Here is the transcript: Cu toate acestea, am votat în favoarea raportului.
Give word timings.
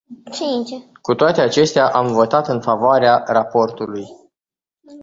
Cu 1.01 1.15
toate 1.15 1.41
acestea, 1.41 1.87
am 1.91 2.07
votat 2.13 2.47
în 2.47 2.61
favoarea 2.61 3.23
raportului. 3.27 4.05